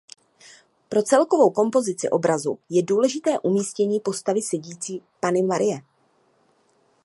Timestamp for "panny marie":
5.19-5.81